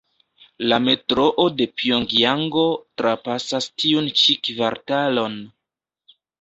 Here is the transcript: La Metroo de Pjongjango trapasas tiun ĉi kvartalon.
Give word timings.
La 0.71 0.77
Metroo 0.85 1.45
de 1.59 1.67
Pjongjango 1.81 2.65
trapasas 3.03 3.69
tiun 3.85 4.11
ĉi 4.25 4.39
kvartalon. 4.51 5.41